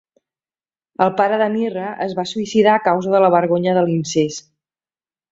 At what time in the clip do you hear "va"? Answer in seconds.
2.19-2.25